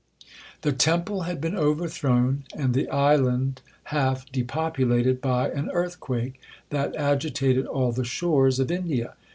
[0.61, 3.61] 'The temple had been overthrown, and the island
[3.93, 6.39] half depopulated, by an earthquake,
[6.71, 9.13] that agitated all the shores of India.